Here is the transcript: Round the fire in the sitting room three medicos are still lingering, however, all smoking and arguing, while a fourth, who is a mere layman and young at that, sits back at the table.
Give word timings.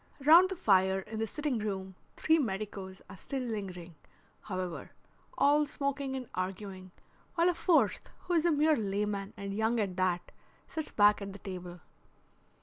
Round 0.25 0.49
the 0.49 0.55
fire 0.55 1.01
in 1.01 1.19
the 1.19 1.27
sitting 1.27 1.59
room 1.59 1.93
three 2.17 2.39
medicos 2.39 3.03
are 3.07 3.17
still 3.17 3.43
lingering, 3.43 3.93
however, 4.41 4.93
all 5.37 5.67
smoking 5.67 6.15
and 6.15 6.27
arguing, 6.33 6.89
while 7.35 7.49
a 7.49 7.53
fourth, 7.53 8.09
who 8.21 8.33
is 8.33 8.43
a 8.43 8.51
mere 8.51 8.75
layman 8.75 9.31
and 9.37 9.53
young 9.53 9.79
at 9.79 9.95
that, 9.97 10.31
sits 10.67 10.89
back 10.89 11.21
at 11.21 11.33
the 11.33 11.37
table. 11.37 11.81